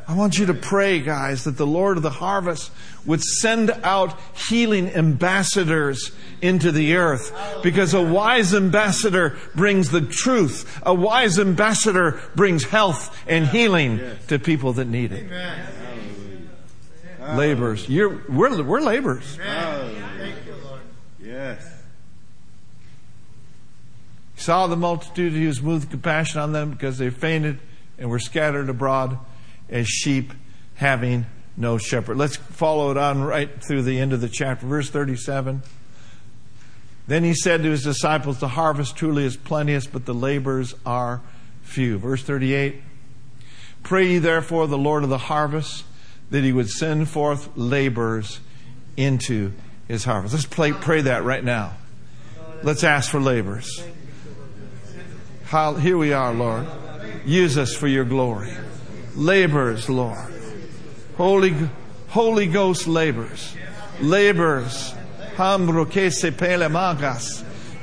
[0.09, 2.71] I want you to pray, guys, that the Lord of the harvest
[3.05, 4.17] would send out
[4.49, 7.33] healing ambassadors into the earth.
[7.61, 10.79] Because a wise ambassador brings the truth.
[10.85, 15.29] A wise ambassador brings health and healing to people that need it.
[17.35, 17.89] Laborers.
[17.89, 19.37] You're, we're, we're laborers.
[19.37, 20.07] Hallelujah.
[21.19, 21.73] Yes.
[24.35, 27.59] He saw the multitude, he was moved with compassion on them because they fainted
[27.97, 29.17] and were scattered abroad
[29.69, 30.31] as sheep
[30.75, 31.25] having
[31.57, 32.17] no shepherd.
[32.17, 34.65] Let's follow it on right through the end of the chapter.
[34.67, 35.63] Verse 37.
[37.07, 41.21] Then he said to his disciples, The harvest truly is plenteous, but the laborers are
[41.63, 41.97] few.
[41.97, 42.81] Verse 38.
[43.81, 45.83] Pray ye therefore the Lord of the harvest
[46.29, 48.39] that he would send forth laborers
[48.95, 49.53] into
[49.87, 50.33] his harvest.
[50.33, 51.73] Let's play, pray that right now.
[52.63, 53.83] Let's ask for laborers.
[55.45, 56.67] How, here we are, Lord.
[57.25, 58.53] Use us for your glory.
[59.15, 60.33] Laborers, Lord.
[61.15, 61.55] Holy,
[62.09, 63.55] Holy Ghost laborers.
[64.01, 64.93] Laborers.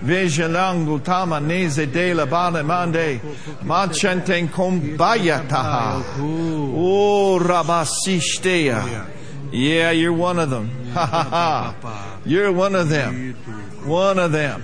[0.02, 0.32] Magas.
[0.38, 3.20] Vejalangu tama neze de la bane mande.
[3.62, 6.02] Manchenten kombaya taha.
[6.18, 9.10] Oh, rabasistea.
[9.52, 10.70] Yeah, you're one of them.
[10.94, 11.22] Ha ha
[11.82, 12.20] ha.
[12.24, 13.34] You're one of them.
[13.84, 14.62] One of them.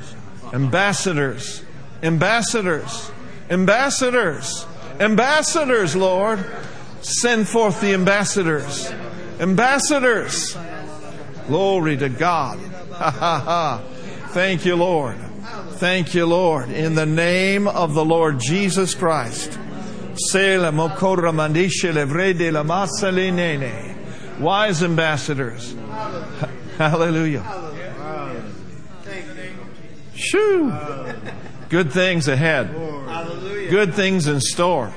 [0.53, 1.63] Ambassadors.
[2.03, 3.11] Ambassadors.
[3.51, 4.67] Ambassadors.
[5.01, 6.45] Ambassadors, Lord.
[7.03, 8.93] Send forth the ambassadors.
[9.41, 10.57] Ambassadors.
[11.49, 12.59] Glory to God.
[13.01, 13.83] Ha ha ha.
[14.33, 15.17] Thank you, Lord.
[15.79, 16.71] Thank you, Lord.
[16.71, 19.59] In the name of the Lord Jesus Christ.
[24.39, 25.75] Wise ambassadors.
[26.79, 27.45] Hallelujah.
[30.15, 30.73] Shoo.
[31.69, 32.73] Good things ahead.
[33.69, 34.93] Good things in store.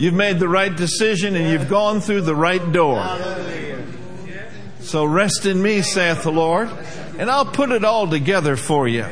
[0.00, 3.06] You've made the right decision and you've gone through the right door.
[4.80, 6.68] So rest in me, saith the Lord,
[7.18, 9.06] and I'll put it all together for you.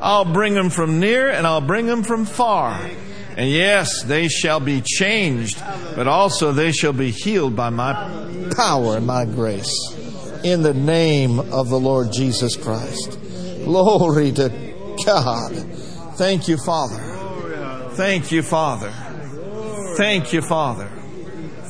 [0.00, 2.80] I'll bring them from near and I'll bring them from far.
[3.36, 5.62] And yes, they shall be changed,
[5.94, 7.92] but also they shall be healed by my
[8.56, 9.72] power and my grace.
[10.42, 13.18] In the name of the Lord Jesus Christ.
[13.64, 14.48] Glory to
[15.04, 15.52] God.
[16.16, 17.02] Thank you, Father.
[17.92, 18.92] Thank you, Father.
[19.96, 20.88] Thank you, Father.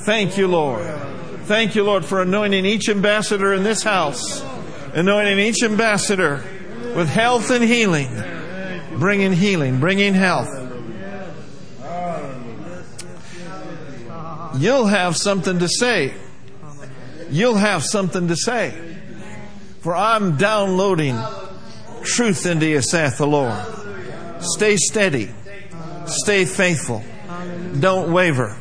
[0.05, 0.85] Thank you, Lord.
[1.45, 4.41] Thank you, Lord, for anointing each ambassador in this house,
[4.97, 6.43] anointing each ambassador
[6.95, 8.09] with health and healing,
[8.99, 10.49] bringing healing, bringing health.
[14.57, 16.15] You'll have something to say.
[17.29, 18.97] You'll have something to say.
[19.81, 21.19] For I'm downloading
[22.03, 23.55] truth into you, saith the Lord.
[24.41, 25.31] Stay steady.
[26.07, 27.05] Stay faithful.
[27.79, 28.57] Don't waver.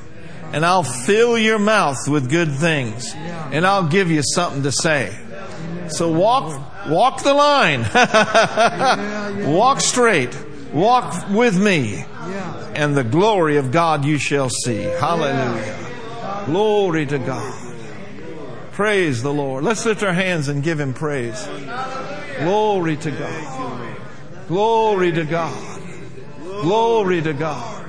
[0.51, 3.13] And I'll fill your mouth with good things.
[3.15, 5.17] And I'll give you something to say.
[5.91, 7.81] So walk, walk the line.
[9.47, 10.37] walk straight.
[10.73, 12.05] Walk with me.
[12.75, 14.81] And the glory of God you shall see.
[14.81, 16.43] Hallelujah.
[16.45, 17.61] Glory to God.
[18.73, 19.63] Praise the Lord.
[19.63, 21.47] Let's lift our hands and give Him praise.
[22.39, 24.47] Glory to God.
[24.47, 25.81] Glory to God.
[26.61, 27.83] Glory to God.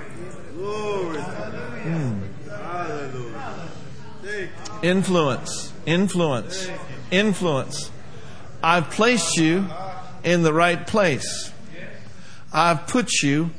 [1.83, 2.23] Hmm.
[4.83, 6.71] Influence, influence,
[7.11, 7.91] influence.
[8.63, 9.67] I've placed you
[10.25, 11.53] in the right place.
[12.53, 13.51] I've put you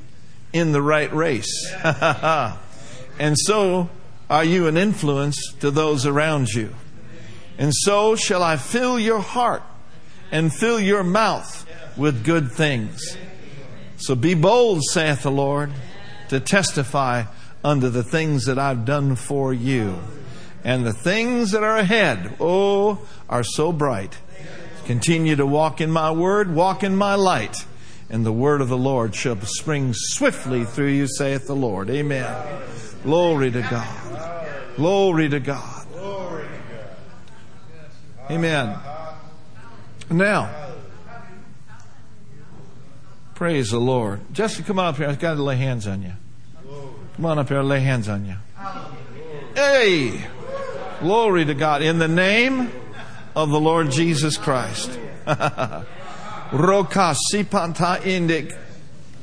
[0.53, 1.71] in the right race.
[1.83, 3.89] and so
[4.29, 6.73] are you an influence to those around you.
[7.57, 9.63] And so shall I fill your heart
[10.31, 11.65] and fill your mouth
[11.97, 13.17] with good things.
[13.97, 15.71] So be bold, saith the Lord,
[16.29, 17.23] to testify
[17.63, 19.97] unto the things that I've done for you.
[20.63, 22.99] And the things that are ahead, oh,
[23.29, 24.17] are so bright.
[24.85, 27.65] Continue to walk in my word, walk in my light,
[28.09, 31.89] and the word of the Lord shall spring swiftly through you, saith the Lord.
[31.89, 32.61] Amen.
[33.03, 34.75] Glory to God.
[34.75, 35.87] Glory to God.
[38.29, 38.77] Amen.
[40.09, 40.53] Now,
[43.35, 44.21] praise the Lord.
[44.33, 45.07] Jesse, come on up here.
[45.07, 46.13] I've got to lay hands on you.
[47.15, 47.61] Come on up here.
[47.61, 48.35] Lay hands on you.
[49.55, 50.27] Hey!
[50.99, 51.83] Glory to God.
[51.83, 52.71] In the name
[53.35, 54.89] of the Lord Jesus Christ.
[56.51, 58.57] Roka sipanta indik.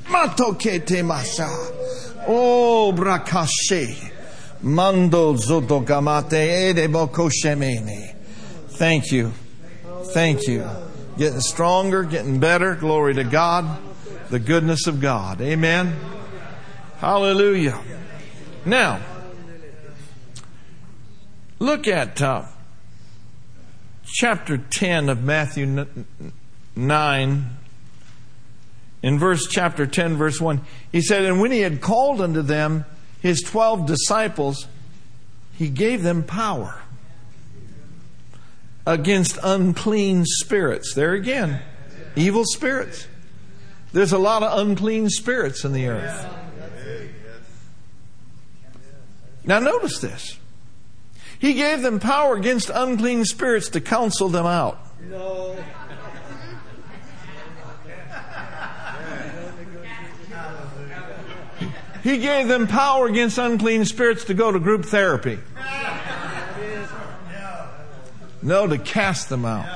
[0.04, 1.48] Matokete masa.
[2.28, 4.12] Oh, brakashe.
[4.62, 8.14] Mando zodogamate edeboko shemene.
[8.68, 9.32] Thank you.
[10.12, 10.68] Thank you.
[11.18, 12.76] Getting stronger, getting better.
[12.76, 13.78] Glory to God.
[14.30, 15.40] The goodness of God.
[15.40, 15.96] Amen.
[16.98, 17.80] Hallelujah.
[18.64, 19.00] Now,
[21.64, 22.44] look at uh,
[24.04, 25.86] chapter 10 of Matthew
[26.76, 27.44] 9.
[29.02, 30.60] In verse chapter 10, verse 1,
[30.92, 32.84] he said, And when he had called unto them
[33.20, 34.66] his twelve disciples,
[35.54, 36.80] he gave them power
[38.86, 40.94] against unclean spirits.
[40.94, 41.62] There again,
[42.16, 43.06] evil spirits.
[43.92, 46.34] There's a lot of unclean spirits in the earth.
[49.44, 50.38] Now, notice this.
[51.44, 54.78] He gave them power against unclean spirits to counsel them out.
[55.10, 55.62] No.
[62.02, 65.38] He gave them power against unclean spirits to go to group therapy.
[68.40, 69.66] No, to cast them out.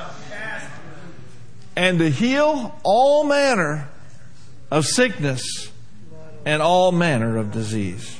[1.76, 3.90] And to heal all manner
[4.70, 5.70] of sickness
[6.46, 8.18] and all manner of disease.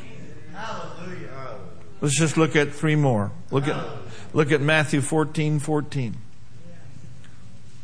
[2.01, 3.33] Let's just look at three more.
[3.51, 3.85] Look at
[4.33, 6.17] look at Matthew 14, 14.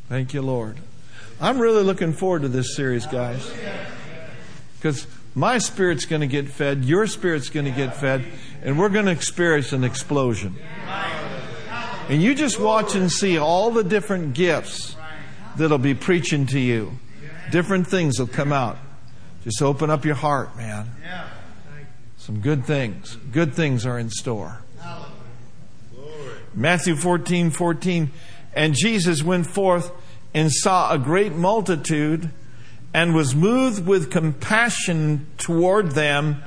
[0.08, 0.78] Thank you, Lord.
[1.40, 3.50] I'm really looking forward to this series, guys.
[4.76, 8.24] Because my spirit's going to get fed, your spirit's going to get fed,
[8.62, 10.54] and we're going to experience an explosion.
[12.08, 14.94] And you just watch and see all the different gifts
[15.56, 16.92] that'll be preaching to you.
[17.50, 18.76] Different things will come out.
[19.42, 20.88] Just open up your heart, man.
[22.24, 23.16] Some good things.
[23.32, 24.62] Good things are in store.
[26.54, 28.10] Matthew 14, 14.
[28.54, 29.92] And Jesus went forth
[30.32, 32.30] and saw a great multitude
[32.94, 36.42] and was moved with compassion toward them.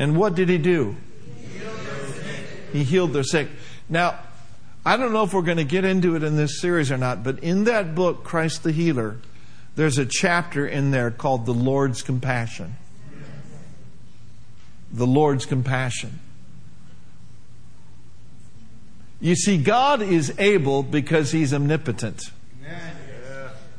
[0.00, 0.96] And what did he do?
[2.72, 3.46] He healed their sick.
[3.88, 4.18] Now,
[4.84, 7.22] I don't know if we're going to get into it in this series or not,
[7.22, 9.18] but in that book, Christ the Healer,
[9.76, 12.74] there's a chapter in there called The Lord's Compassion.
[14.92, 16.18] The Lord's Compassion.
[19.20, 22.22] You see, God is able because He's omnipotent.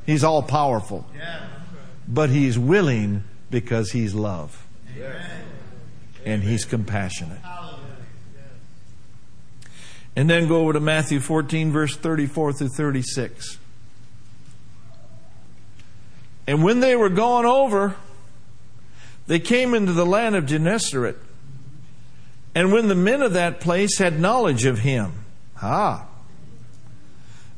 [0.06, 1.06] He's all powerful.
[2.08, 4.66] But He's willing because He's love.
[6.26, 7.40] And He's compassionate.
[10.16, 13.58] And then go over to Matthew 14, verse 34 through 36.
[16.48, 17.96] And when they were gone over,
[19.32, 21.18] they came into the land of Gennesaret.
[22.54, 25.24] And when the men of that place had knowledge of him,
[25.62, 26.06] ah,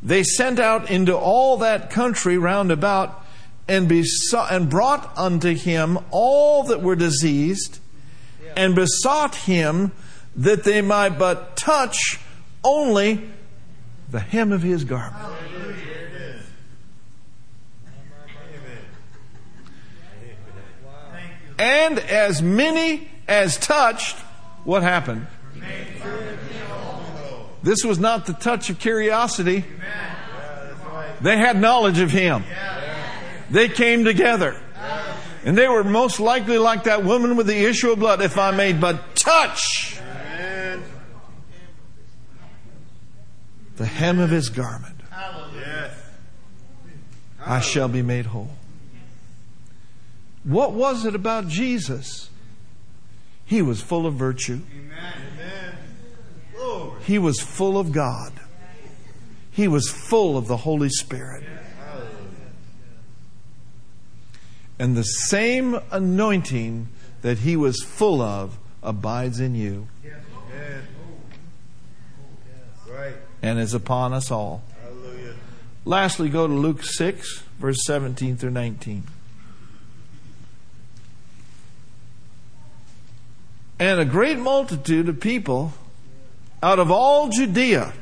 [0.03, 3.25] they sent out into all that country round about
[3.67, 7.79] and, besought, and brought unto him all that were diseased
[8.55, 9.93] and besought him
[10.35, 12.19] that they might but touch
[12.63, 13.27] only
[14.11, 15.25] the hem of his garment.
[21.57, 24.17] And as many as touched,
[24.63, 25.27] what happened?
[27.61, 29.63] This was not the touch of curiosity.
[31.21, 32.43] They had knowledge of Him.
[33.49, 34.59] They came together.
[35.45, 38.21] And they were most likely like that woman with the issue of blood.
[38.21, 39.99] If I may but touch
[43.75, 44.95] the hem of His garment,
[47.45, 48.51] I shall be made whole.
[50.43, 52.29] What was it about Jesus?
[53.45, 54.61] He was full of virtue.
[57.05, 58.33] He was full of God.
[59.51, 61.43] He was full of the Holy Spirit.
[64.79, 66.87] And the same anointing
[67.21, 69.87] that he was full of abides in you
[73.43, 74.63] and is upon us all.
[75.85, 79.03] Lastly, go to Luke 6, verse 17 through 19.
[83.79, 85.73] And a great multitude of people
[86.61, 87.93] out of all Judea.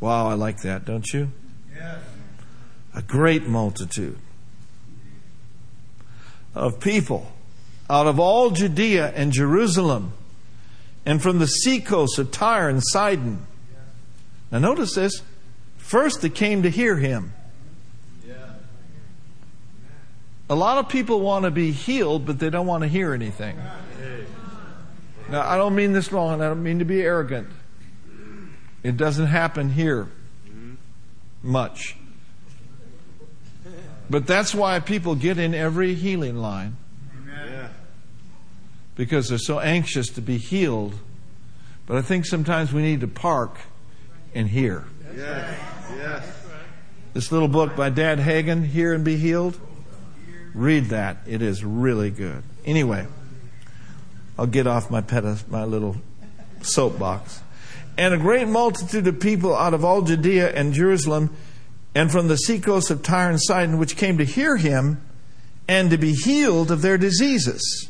[0.00, 1.30] Wow, I like that, don't you?
[1.74, 1.98] Yes.
[2.94, 4.18] A great multitude
[6.54, 7.32] of people
[7.90, 10.12] out of all Judea and Jerusalem
[11.06, 13.46] and from the seacoast of Tyre and Sidon.
[14.50, 15.22] Now, notice this.
[15.78, 17.32] First, they came to hear him.
[18.26, 18.34] Yeah.
[20.50, 23.58] A lot of people want to be healed, but they don't want to hear anything.
[25.30, 27.48] Now, I don't mean this wrong, and I don't mean to be arrogant.
[28.82, 30.08] It doesn't happen here
[31.42, 31.96] much.
[34.08, 36.76] But that's why people get in every healing line
[37.26, 37.68] Yeah.
[38.96, 40.94] because they're so anxious to be healed.
[41.86, 43.58] But I think sometimes we need to park
[44.34, 44.84] and hear.
[45.14, 45.58] Yes.
[45.96, 46.24] Yes.
[47.12, 49.58] This little book by Dad Hagin, Hear and Be Healed,
[50.58, 51.18] read that.
[51.26, 52.42] It is really good.
[52.64, 53.06] Anyway,
[54.38, 55.96] I'll get off my pedest, my little
[56.62, 57.42] soapbox.
[57.96, 61.34] And a great multitude of people out of all Judea and Jerusalem
[61.94, 65.02] and from the seacoast of Tyre and Sidon, which came to hear him
[65.66, 67.88] and to be healed of their diseases.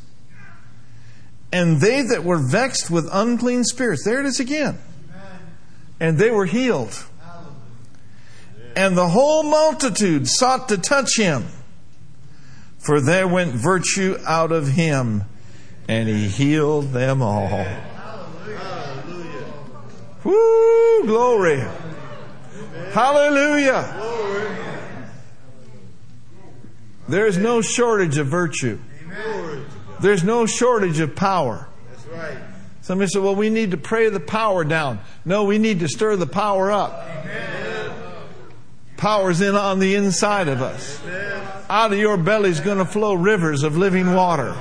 [1.52, 4.78] And they that were vexed with unclean spirits, there it is again.
[6.00, 7.04] And they were healed.
[8.76, 11.44] And the whole multitude sought to touch him.
[12.78, 15.24] For there went virtue out of him,
[15.88, 17.48] and he healed them all.
[17.48, 18.64] Hallelujah.
[20.24, 21.06] Woo!
[21.06, 21.64] Glory.
[22.92, 23.94] Hallelujah.
[23.98, 24.56] Glory.
[27.08, 28.78] There's no shortage of virtue.
[30.00, 31.68] There's no shortage of power.
[32.82, 35.00] Somebody said, well, we need to pray the power down.
[35.24, 37.06] No, we need to stir the power up.
[38.98, 41.00] Power's in on the inside of us.
[41.70, 44.54] Out of your belly's going to flow rivers of living water.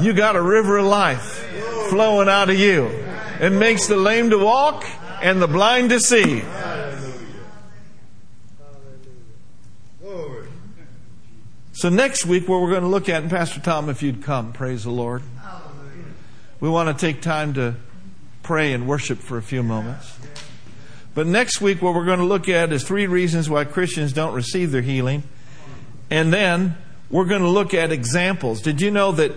[0.00, 1.46] You got a river of life
[1.90, 2.86] flowing out of you.
[3.40, 4.84] It makes the lame to walk
[5.20, 6.42] and the blind to see.
[11.72, 14.54] So next week, what we're going to look at, and Pastor Tom, if you'd come,
[14.54, 15.22] praise the Lord.
[16.58, 17.74] We want to take time to
[18.42, 20.18] pray and worship for a few moments.
[21.16, 24.34] But next week, what we're going to look at is three reasons why Christians don't
[24.34, 25.22] receive their healing.
[26.10, 26.76] And then
[27.08, 28.60] we're going to look at examples.
[28.60, 29.32] Did you know that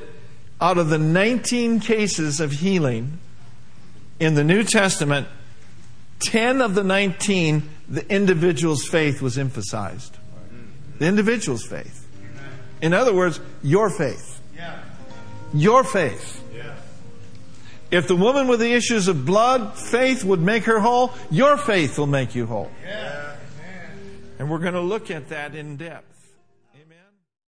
[0.59, 3.19] out of the 19 cases of healing
[4.19, 5.30] in the New Testament,
[6.19, 10.17] 10 of the 19, the individual's faith was emphasized?
[10.97, 12.05] The individual's faith.
[12.82, 14.41] In other words, your faith.
[15.53, 16.43] Your faith.
[17.92, 21.98] If the woman with the issues of blood, faith would make her whole, your faith
[21.98, 22.72] will make you whole.
[22.84, 23.36] Yeah.
[24.38, 26.06] And we're going to look at that in depth.